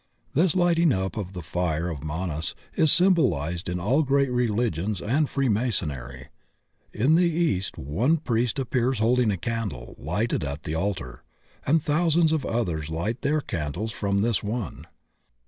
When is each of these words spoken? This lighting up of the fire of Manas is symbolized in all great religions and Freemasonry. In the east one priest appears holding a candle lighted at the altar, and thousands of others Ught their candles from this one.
This 0.33 0.55
lighting 0.55 0.91
up 0.91 1.15
of 1.15 1.33
the 1.33 1.43
fire 1.43 1.87
of 1.87 2.03
Manas 2.03 2.55
is 2.75 2.91
symbolized 2.91 3.69
in 3.69 3.79
all 3.79 4.01
great 4.01 4.31
religions 4.31 4.99
and 4.99 5.29
Freemasonry. 5.29 6.29
In 6.91 7.13
the 7.13 7.29
east 7.29 7.77
one 7.77 8.17
priest 8.17 8.57
appears 8.57 8.97
holding 8.97 9.29
a 9.29 9.37
candle 9.37 9.93
lighted 9.99 10.43
at 10.43 10.63
the 10.63 10.73
altar, 10.73 11.23
and 11.67 11.83
thousands 11.83 12.31
of 12.31 12.47
others 12.47 12.89
Ught 12.89 13.21
their 13.21 13.41
candles 13.41 13.91
from 13.91 14.21
this 14.21 14.41
one. 14.41 14.87